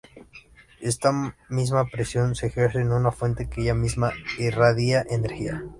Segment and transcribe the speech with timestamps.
[0.79, 1.11] Esta
[1.47, 5.63] misma presión se ejerce en una fuente que ella misma irradia energía.